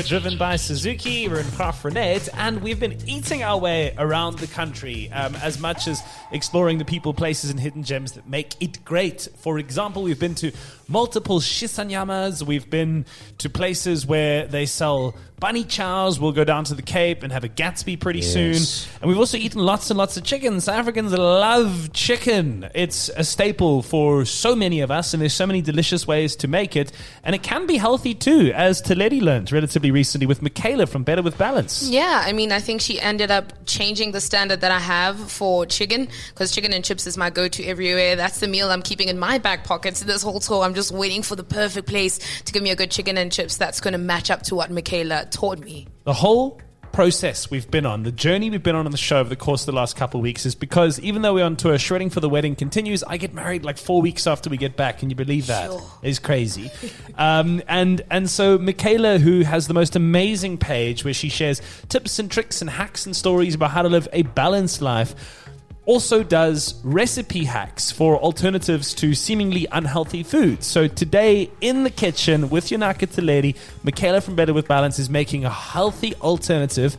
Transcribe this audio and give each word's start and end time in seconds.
Driven 0.00 0.36
by 0.36 0.56
Suzuki, 0.56 1.28
we're 1.28 1.38
in 1.38 1.46
Graaff-Reinet, 1.46 2.28
and 2.34 2.62
we've 2.62 2.80
been 2.80 2.98
eating 3.08 3.44
our 3.44 3.56
way 3.56 3.94
around 3.96 4.38
the 4.38 4.48
country 4.48 5.08
um, 5.12 5.36
as 5.36 5.60
much 5.60 5.86
as 5.86 6.02
exploring 6.32 6.78
the 6.78 6.84
people, 6.84 7.14
places, 7.14 7.50
and 7.50 7.60
hidden 7.60 7.84
gems 7.84 8.12
that 8.12 8.28
make 8.28 8.60
it 8.60 8.84
great. 8.84 9.28
For 9.36 9.56
example, 9.56 10.02
we've 10.02 10.18
been 10.18 10.34
to 10.36 10.50
multiple 10.88 11.38
shisanyamas, 11.38 12.42
we've 12.42 12.68
been 12.68 13.06
to 13.38 13.48
places 13.48 14.04
where 14.04 14.48
they 14.48 14.66
sell 14.66 15.14
bunny 15.44 15.64
chows. 15.64 16.18
We'll 16.18 16.32
go 16.32 16.44
down 16.44 16.64
to 16.64 16.74
the 16.74 16.80
Cape 16.80 17.22
and 17.22 17.30
have 17.30 17.44
a 17.44 17.48
Gatsby 17.50 18.00
pretty 18.00 18.22
soon. 18.22 18.54
And 19.02 19.08
we've 19.08 19.18
also 19.18 19.36
eaten 19.36 19.60
lots 19.60 19.90
and 19.90 19.98
lots 19.98 20.16
of 20.16 20.24
chicken. 20.24 20.58
South 20.60 20.76
Africans 20.76 21.12
love 21.12 21.92
chicken. 21.92 22.68
It's 22.74 23.10
a 23.10 23.24
staple 23.24 23.82
for 23.82 24.24
so 24.24 24.56
many 24.56 24.80
of 24.80 24.90
us, 24.90 25.12
and 25.12 25.20
there's 25.20 25.34
so 25.34 25.46
many 25.46 25.60
delicious 25.60 26.06
ways 26.06 26.36
to 26.36 26.48
make 26.48 26.76
it. 26.76 26.92
And 27.22 27.34
it 27.34 27.42
can 27.42 27.66
be 27.66 27.76
healthy 27.76 28.14
too, 28.14 28.52
as 28.54 28.80
Taledi 28.80 29.20
learned 29.20 29.52
relatively 29.52 29.83
recently 29.90 30.26
with 30.26 30.42
Michaela 30.42 30.86
from 30.86 31.02
Better 31.02 31.22
with 31.22 31.36
Balance. 31.36 31.88
Yeah, 31.88 32.22
I 32.24 32.32
mean, 32.32 32.52
I 32.52 32.60
think 32.60 32.80
she 32.80 33.00
ended 33.00 33.30
up 33.30 33.52
changing 33.66 34.12
the 34.12 34.20
standard 34.20 34.60
that 34.60 34.70
I 34.70 34.78
have 34.78 35.30
for 35.30 35.66
chicken 35.66 36.08
because 36.28 36.52
chicken 36.52 36.72
and 36.72 36.84
chips 36.84 37.06
is 37.06 37.16
my 37.16 37.30
go 37.30 37.48
to 37.48 37.64
everywhere. 37.64 38.16
That's 38.16 38.40
the 38.40 38.48
meal 38.48 38.70
I'm 38.70 38.82
keeping 38.82 39.08
in 39.08 39.18
my 39.18 39.38
back 39.38 39.64
pockets 39.64 40.02
this 40.04 40.22
whole 40.22 40.40
tour, 40.40 40.62
I'm 40.62 40.74
just 40.74 40.92
waiting 40.92 41.22
for 41.22 41.36
the 41.36 41.44
perfect 41.44 41.88
place 41.88 42.18
to 42.44 42.52
give 42.52 42.62
me 42.62 42.70
a 42.70 42.76
good 42.76 42.90
chicken 42.90 43.18
and 43.18 43.32
chips 43.32 43.56
that's 43.56 43.80
going 43.80 43.92
to 43.92 43.98
match 43.98 44.30
up 44.30 44.42
to 44.42 44.54
what 44.54 44.70
Michaela 44.70 45.26
taught 45.30 45.58
me. 45.58 45.86
The 46.04 46.12
whole 46.12 46.60
process 46.94 47.50
we've 47.50 47.68
been 47.72 47.84
on, 47.84 48.04
the 48.04 48.12
journey 48.12 48.50
we've 48.50 48.62
been 48.62 48.76
on 48.76 48.86
on 48.86 48.92
the 48.92 48.96
show 48.96 49.18
over 49.18 49.28
the 49.28 49.34
course 49.34 49.62
of 49.62 49.66
the 49.66 49.72
last 49.72 49.96
couple 49.96 50.20
of 50.20 50.22
weeks 50.22 50.46
is 50.46 50.54
because 50.54 51.00
even 51.00 51.22
though 51.22 51.34
we're 51.34 51.44
on 51.44 51.56
tour, 51.56 51.76
Shredding 51.76 52.08
for 52.08 52.20
the 52.20 52.28
Wedding 52.28 52.54
continues. 52.54 53.02
I 53.02 53.16
get 53.16 53.34
married 53.34 53.64
like 53.64 53.78
four 53.78 54.00
weeks 54.00 54.28
after 54.28 54.48
we 54.48 54.56
get 54.56 54.76
back. 54.76 55.00
Can 55.00 55.10
you 55.10 55.16
believe 55.16 55.48
that? 55.48 55.70
Sure. 55.70 55.82
It's 56.02 56.20
crazy. 56.20 56.70
um, 57.16 57.62
and, 57.66 58.02
and 58.12 58.30
so 58.30 58.58
Michaela, 58.58 59.18
who 59.18 59.40
has 59.40 59.66
the 59.66 59.74
most 59.74 59.96
amazing 59.96 60.56
page 60.56 61.04
where 61.04 61.12
she 61.12 61.28
shares 61.28 61.60
tips 61.88 62.20
and 62.20 62.30
tricks 62.30 62.60
and 62.60 62.70
hacks 62.70 63.06
and 63.06 63.16
stories 63.16 63.56
about 63.56 63.72
how 63.72 63.82
to 63.82 63.88
live 63.88 64.06
a 64.12 64.22
balanced 64.22 64.80
life, 64.80 65.43
also 65.86 66.22
does 66.22 66.80
recipe 66.84 67.44
hacks 67.44 67.90
for 67.90 68.18
alternatives 68.18 68.94
to 68.94 69.14
seemingly 69.14 69.66
unhealthy 69.72 70.22
foods. 70.22 70.66
So 70.66 70.88
today 70.88 71.50
in 71.60 71.84
the 71.84 71.90
kitchen 71.90 72.48
with 72.50 72.66
Yonaka 72.66 73.06
Taledi, 73.06 73.56
Michaela 73.82 74.20
from 74.20 74.34
Better 74.34 74.54
with 74.54 74.66
Balance 74.66 74.98
is 74.98 75.10
making 75.10 75.44
a 75.44 75.50
healthy 75.50 76.14
alternative 76.16 76.96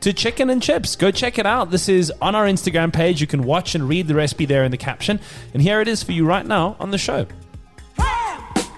to 0.00 0.12
chicken 0.12 0.50
and 0.50 0.62
chips. 0.62 0.96
Go 0.96 1.10
check 1.10 1.38
it 1.38 1.46
out. 1.46 1.70
This 1.70 1.88
is 1.88 2.12
on 2.20 2.34
our 2.34 2.46
Instagram 2.46 2.92
page. 2.92 3.20
You 3.20 3.26
can 3.26 3.44
watch 3.44 3.74
and 3.74 3.88
read 3.88 4.08
the 4.08 4.14
recipe 4.14 4.46
there 4.46 4.64
in 4.64 4.70
the 4.70 4.76
caption. 4.76 5.20
And 5.54 5.62
here 5.62 5.80
it 5.80 5.88
is 5.88 6.02
for 6.02 6.12
you 6.12 6.26
right 6.26 6.44
now 6.44 6.76
on 6.80 6.90
the 6.90 6.98
show. 6.98 7.26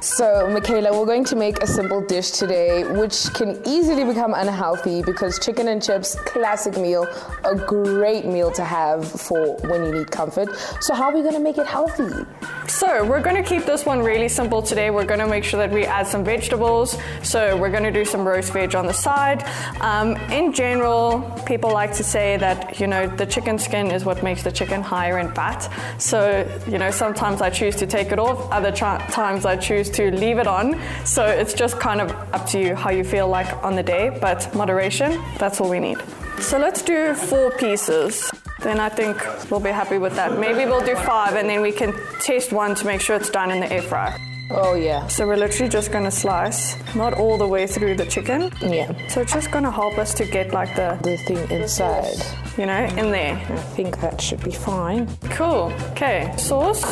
So, 0.04 0.46
Michaela, 0.50 0.92
we're 0.92 1.06
going 1.06 1.24
to 1.24 1.34
make 1.34 1.62
a 1.62 1.66
simple 1.66 2.02
dish 2.02 2.32
today, 2.32 2.84
which 2.84 3.32
can 3.32 3.58
easily 3.66 4.04
become 4.04 4.34
unhealthy 4.34 5.00
because 5.00 5.38
chicken 5.38 5.68
and 5.68 5.82
chips, 5.82 6.14
classic 6.26 6.76
meal, 6.76 7.06
a 7.42 7.54
great 7.54 8.26
meal 8.26 8.50
to 8.52 8.64
have 8.64 9.10
for 9.10 9.56
when 9.62 9.82
you 9.82 9.92
need 9.92 10.10
comfort. 10.10 10.54
So, 10.82 10.92
how 10.92 11.04
are 11.04 11.14
we 11.14 11.22
going 11.22 11.32
to 11.32 11.40
make 11.40 11.56
it 11.56 11.66
healthy? 11.66 12.26
So 12.68 13.04
we're 13.04 13.20
going 13.20 13.36
to 13.36 13.42
keep 13.42 13.66
this 13.66 13.84
one 13.84 14.00
really 14.00 14.28
simple 14.28 14.62
today. 14.62 14.90
We're 14.90 15.04
going 15.04 15.20
to 15.20 15.26
make 15.26 15.44
sure 15.44 15.58
that 15.58 15.70
we 15.70 15.84
add 15.84 16.06
some 16.06 16.24
vegetables. 16.24 16.96
So 17.22 17.56
we're 17.56 17.70
going 17.70 17.84
to 17.84 17.90
do 17.90 18.04
some 18.04 18.26
roast 18.26 18.52
veg 18.52 18.74
on 18.74 18.86
the 18.86 18.92
side. 18.92 19.44
Um, 19.80 20.16
in 20.32 20.52
general, 20.52 21.20
people 21.46 21.70
like 21.70 21.92
to 21.94 22.02
say 22.02 22.36
that 22.38 22.80
you 22.80 22.86
know 22.86 23.06
the 23.06 23.26
chicken 23.26 23.58
skin 23.58 23.90
is 23.90 24.04
what 24.04 24.22
makes 24.22 24.42
the 24.42 24.50
chicken 24.50 24.82
higher 24.82 25.18
in 25.18 25.30
fat. 25.32 25.70
So 25.98 26.48
you 26.66 26.78
know 26.78 26.90
sometimes 26.90 27.42
I 27.42 27.50
choose 27.50 27.76
to 27.76 27.86
take 27.86 28.12
it 28.12 28.18
off. 28.18 28.50
Other 28.50 28.72
times 28.72 29.44
I 29.44 29.56
choose 29.56 29.90
to 29.94 30.10
leave 30.10 30.38
it 30.38 30.46
on. 30.46 30.80
So 31.04 31.24
it's 31.26 31.54
just 31.54 31.78
kind 31.80 32.00
of 32.00 32.10
up 32.32 32.46
to 32.48 32.58
you 32.60 32.74
how 32.74 32.90
you 32.90 33.04
feel 33.04 33.28
like 33.28 33.50
on 33.64 33.74
the 33.76 33.82
day. 33.82 34.16
But 34.20 34.54
moderation, 34.54 35.22
that's 35.38 35.60
all 35.60 35.70
we 35.70 35.80
need. 35.80 35.98
So 36.40 36.58
let's 36.58 36.82
do 36.82 37.14
four 37.14 37.50
pieces 37.52 38.30
then 38.64 38.80
I 38.80 38.88
think 38.88 39.16
we'll 39.50 39.60
be 39.60 39.70
happy 39.70 39.98
with 39.98 40.16
that. 40.16 40.38
Maybe 40.38 40.64
we'll 40.64 40.84
do 40.84 40.96
five 40.96 41.34
and 41.34 41.48
then 41.48 41.60
we 41.60 41.70
can 41.70 41.92
test 42.20 42.50
one 42.50 42.74
to 42.76 42.86
make 42.86 43.00
sure 43.02 43.14
it's 43.14 43.28
done 43.30 43.50
in 43.50 43.60
the 43.60 43.70
air 43.70 43.82
fryer. 43.82 44.16
Oh, 44.50 44.74
yeah. 44.74 45.06
So 45.06 45.26
we're 45.26 45.36
literally 45.36 45.70
just 45.70 45.92
gonna 45.92 46.10
slice, 46.10 46.76
not 46.94 47.14
all 47.14 47.38
the 47.38 47.46
way 47.46 47.66
through 47.66 47.96
the 47.96 48.06
chicken. 48.06 48.50
Yeah. 48.60 48.92
So 49.08 49.20
it's 49.20 49.32
just 49.32 49.50
gonna 49.50 49.70
help 49.70 49.98
us 49.98 50.14
to 50.14 50.24
get 50.24 50.52
like 50.52 50.74
the, 50.76 50.98
The 51.02 51.16
thing 51.18 51.50
inside. 51.50 52.16
you 52.56 52.66
know, 52.66 52.84
in 52.84 53.10
there. 53.10 53.34
I 53.36 53.56
think 53.76 54.00
that 54.00 54.20
should 54.20 54.42
be 54.42 54.52
fine. 54.52 55.08
Cool. 55.30 55.72
Okay, 55.92 56.32
sauce. 56.36 56.84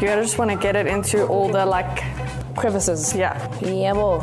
You 0.00 0.06
just 0.06 0.38
wanna 0.38 0.56
get 0.56 0.76
it 0.76 0.86
into 0.86 1.26
all 1.26 1.48
the 1.48 1.66
like, 1.66 2.02
Crevices. 2.56 3.14
yeah. 3.14 3.36
Yeah, 3.60 3.92
well, 3.92 4.22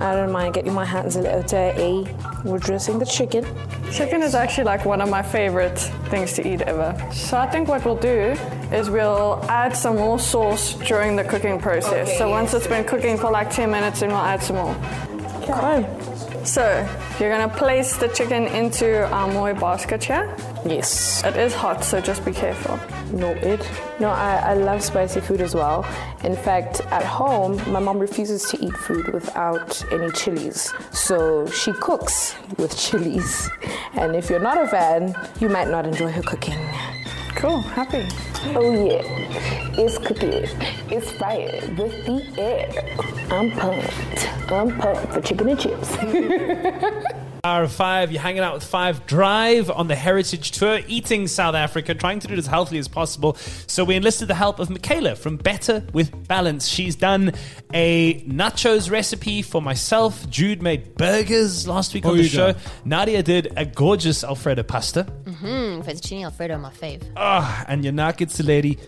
I 0.00 0.14
don't 0.14 0.32
mind 0.32 0.54
getting 0.54 0.72
my 0.72 0.84
hands 0.84 1.16
a 1.16 1.20
little 1.20 1.42
dirty. 1.42 2.08
We're 2.44 2.58
dressing 2.58 2.98
the 2.98 3.04
chicken. 3.04 3.44
Chicken 3.92 4.22
is 4.22 4.34
actually 4.34 4.64
like 4.64 4.84
one 4.84 5.00
of 5.00 5.08
my 5.10 5.22
favorite 5.22 5.78
things 6.10 6.32
to 6.34 6.48
eat 6.48 6.62
ever. 6.62 6.96
So 7.12 7.36
I 7.36 7.46
think 7.48 7.68
what 7.68 7.84
we'll 7.84 7.96
do 7.96 8.34
is 8.72 8.88
we'll 8.88 9.44
add 9.48 9.76
some 9.76 9.96
more 9.96 10.18
sauce 10.18 10.74
during 10.74 11.16
the 11.16 11.24
cooking 11.24 11.58
process. 11.60 12.16
so 12.16 12.30
once 12.30 12.54
it's 12.54 12.66
been 12.66 12.84
cooking 12.84 13.18
for 13.18 13.30
like 13.30 13.50
10 13.50 13.70
minutes, 13.70 14.00
then 14.00 14.10
we'll 14.10 14.18
add 14.18 14.42
some 14.42 14.56
more. 14.56 14.76
Okay. 15.42 16.44
So 16.44 16.88
you're 17.18 17.30
gonna 17.30 17.54
place 17.54 17.96
the 17.96 18.08
chicken 18.08 18.44
into 18.46 19.06
our 19.10 19.28
moy 19.28 19.54
basket 19.54 20.02
here. 20.04 20.34
Yes. 20.64 21.24
It 21.24 21.36
is 21.36 21.54
hot, 21.54 21.82
so 21.84 22.00
just 22.00 22.24
be 22.24 22.32
careful. 22.32 22.78
Noted. 23.16 23.66
No, 23.98 24.08
I, 24.10 24.36
I 24.50 24.54
love 24.54 24.82
spicy 24.82 25.20
food 25.20 25.40
as 25.40 25.54
well. 25.54 25.84
In 26.22 26.36
fact, 26.36 26.80
at 26.90 27.04
home, 27.04 27.56
my 27.72 27.80
mom 27.80 27.98
refuses 27.98 28.44
to 28.50 28.64
eat 28.64 28.76
food 28.76 29.12
without 29.12 29.82
any 29.92 30.10
chilies. 30.12 30.72
So 30.92 31.46
she 31.48 31.72
cooks 31.72 32.34
with 32.58 32.76
chilies. 32.76 33.48
And 33.94 34.14
if 34.14 34.28
you're 34.28 34.38
not 34.40 34.62
a 34.62 34.68
fan, 34.68 35.14
you 35.40 35.48
might 35.48 35.68
not 35.68 35.86
enjoy 35.86 36.10
her 36.12 36.22
cooking. 36.22 36.58
Cool, 37.36 37.60
happy. 37.60 38.06
Oh, 38.54 38.86
yeah. 38.86 39.02
It's 39.78 39.96
cooking. 39.98 40.44
It's 40.90 41.10
fired 41.12 41.78
with 41.78 42.04
the 42.04 42.22
air. 42.38 42.96
I'm 43.30 43.50
pumped. 43.52 44.52
I'm 44.52 44.78
pumped 44.78 45.12
for 45.14 45.20
chicken 45.22 45.48
and 45.48 45.58
chips. 45.58 45.96
Hour 47.42 47.62
of 47.62 47.72
five, 47.72 48.12
you're 48.12 48.20
hanging 48.20 48.42
out 48.42 48.52
with 48.52 48.64
Five 48.64 49.06
Drive 49.06 49.70
on 49.70 49.88
the 49.88 49.94
Heritage 49.94 50.50
Tour, 50.50 50.80
eating 50.86 51.26
South 51.26 51.54
Africa, 51.54 51.94
trying 51.94 52.18
to 52.20 52.26
do 52.26 52.34
it 52.34 52.38
as 52.38 52.46
healthy 52.46 52.76
as 52.76 52.86
possible. 52.86 53.34
So 53.66 53.82
we 53.82 53.96
enlisted 53.96 54.28
the 54.28 54.34
help 54.34 54.58
of 54.58 54.68
Michaela 54.68 55.16
from 55.16 55.38
Better 55.38 55.82
with 55.94 56.28
Balance. 56.28 56.68
She's 56.68 56.96
done 56.96 57.32
a 57.72 58.20
nachos 58.24 58.90
recipe 58.90 59.40
for 59.40 59.62
myself. 59.62 60.28
Jude 60.28 60.60
made 60.60 60.96
burgers 60.96 61.66
last 61.66 61.94
week 61.94 62.04
on 62.04 62.18
the 62.18 62.28
show. 62.28 62.54
Nadia 62.84 63.22
did 63.22 63.54
a 63.56 63.64
gorgeous 63.64 64.22
Alfredo 64.22 64.62
pasta. 64.62 65.04
Mm, 65.24 65.82
fettuccine 65.82 66.24
alfredo, 66.24 66.58
my 66.58 66.70
fave. 66.70 67.10
Ah, 67.16 67.64
and 67.68 67.84
Yonaka 67.84 68.26
Tsiledi 68.26 68.78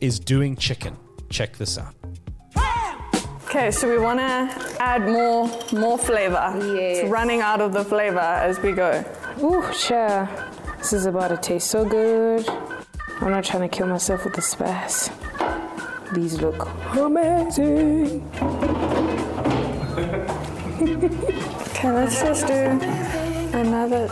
is 0.00 0.20
doing 0.20 0.54
chicken. 0.54 0.96
Check 1.30 1.56
this 1.56 1.78
out. 1.78 1.94
Okay, 3.54 3.70
so 3.70 3.86
we 3.86 3.98
wanna 3.98 4.48
add 4.80 5.02
more 5.06 5.46
more 5.72 5.98
flavor. 5.98 6.54
Yes. 6.74 7.00
It's 7.00 7.10
running 7.10 7.42
out 7.42 7.60
of 7.60 7.74
the 7.74 7.84
flavor 7.84 8.18
as 8.18 8.58
we 8.60 8.72
go. 8.72 9.04
Ooh, 9.42 9.62
sure. 9.74 10.26
This 10.78 10.94
is 10.94 11.04
about 11.04 11.28
to 11.28 11.36
taste 11.36 11.70
so 11.70 11.84
good. 11.84 12.48
I'm 13.20 13.30
not 13.30 13.44
trying 13.44 13.68
to 13.68 13.68
kill 13.68 13.88
myself 13.88 14.24
with 14.24 14.32
the 14.32 14.40
spice. 14.40 15.10
These 16.14 16.40
look 16.40 16.66
amazing. 16.96 18.26
Okay, 21.72 21.90
let's 21.92 22.22
just 22.22 22.46
do 22.46 22.54
another 23.52 24.08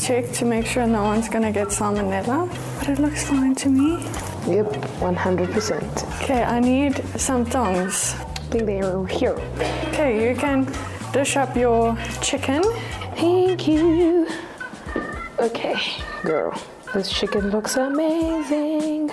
check 0.00 0.32
to 0.32 0.44
make 0.44 0.66
sure 0.66 0.86
no 0.88 1.04
one's 1.04 1.28
gonna 1.28 1.52
get 1.52 1.68
salmonella. 1.68 2.48
But 2.80 2.88
it 2.88 2.98
looks 2.98 3.22
fine 3.28 3.54
to 3.54 3.68
me. 3.68 4.02
Yep, 4.48 4.72
100%. 4.98 6.22
Okay, 6.22 6.42
I 6.42 6.58
need 6.58 7.00
some 7.16 7.44
tongs. 7.46 8.16
Think 8.52 8.66
they 8.66 8.80
are 8.82 9.06
here. 9.06 9.38
Okay, 9.88 10.28
you 10.28 10.36
can 10.36 10.70
dish 11.12 11.36
up 11.38 11.56
your 11.56 11.96
chicken. 12.20 12.62
Thank 13.16 13.66
you. 13.66 14.28
Okay, 15.38 15.76
girl, 16.22 16.52
this 16.92 17.10
chicken 17.10 17.48
looks 17.50 17.76
amazing. 17.76 19.10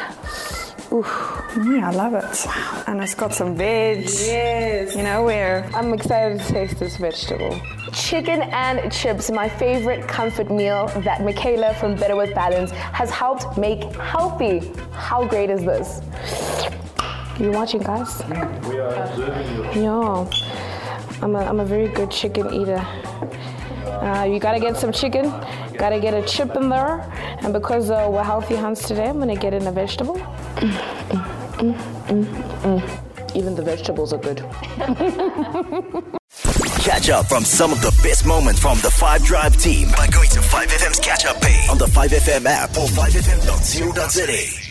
Ooh, 0.92 1.04
Mm, 1.50 1.84
I 1.84 1.90
love 1.92 2.14
it. 2.16 2.46
Wow. 2.46 2.84
And 2.88 3.02
it's 3.02 3.16
got 3.16 3.34
some 3.34 3.56
veg. 3.56 4.04
yes. 4.04 4.96
You 4.96 5.04
know, 5.04 5.24
where 5.24 5.70
I'm 5.74 5.94
excited 5.94 6.40
to 6.42 6.46
taste 6.54 6.80
this 6.80 6.98
vegetable. 6.98 7.60
Chicken 7.94 8.42
and 8.42 8.92
chips, 8.92 9.32
my 9.32 9.48
favorite 9.50 10.08
comfort 10.08 10.52
meal 10.52 10.88
that 11.04 11.24
Michaela 11.24 11.74
from 11.76 11.96
Better 11.96 12.16
with 12.16 12.36
Balance 12.36 12.72
has 12.72 13.10
helped 13.10 13.58
make 13.58 13.84
healthy. 13.96 14.72
How 14.92 15.26
great 15.26 15.50
is 15.50 15.64
this? 15.64 16.02
You 17.40 17.52
watching, 17.52 17.82
guys? 17.82 18.22
We 18.68 18.80
are 18.80 18.94
observing 18.94 19.76
you. 19.78 19.84
Yeah. 19.84 20.30
I'm 21.22 21.36
a, 21.36 21.40
I'm 21.40 21.60
a 21.62 21.66
very 21.66 21.88
good 21.88 22.12
chicken 22.12 22.54
eater. 22.54 22.86
Uh, 24.02 24.28
you 24.30 24.40
gotta 24.40 24.60
get 24.60 24.76
some 24.76 24.92
chicken, 24.92 25.24
gotta 25.78 26.00
get 26.02 26.14
a 26.14 26.22
chip 26.26 26.56
in 26.56 26.68
there, 26.70 27.02
and 27.42 27.54
because 27.54 27.90
uh, 27.90 28.08
we're 28.12 28.24
healthy 28.24 28.56
hunts 28.56 28.88
today, 28.88 29.08
I'm 29.08 29.20
gonna 29.20 29.36
get 29.36 29.54
in 29.54 29.68
a 29.68 29.72
vegetable. 29.72 30.18
even 33.36 33.56
the 33.56 33.62
vegetables 33.64 34.12
are 34.14 34.18
good. 34.20 34.40
Catch 36.84 37.10
up 37.10 37.28
from 37.28 37.44
some 37.46 37.72
of 37.72 37.82
the 37.82 37.98
best 38.04 38.26
moments 38.26 38.60
from 38.60 38.78
the 38.80 38.90
5 38.92 39.24
Drive 39.24 39.56
team 39.58 39.90
by 39.96 40.08
going 40.08 40.30
to 40.30 40.40
5FM's 40.40 41.00
catch 41.00 41.26
up 41.26 41.40
page 41.42 41.70
on 41.70 41.78
the 41.78 41.86
5FM 41.86 42.46
app 42.46 42.70
or 42.72 42.88
5FM.co.za. 42.88 44.69